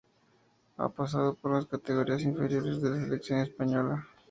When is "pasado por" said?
0.89-1.51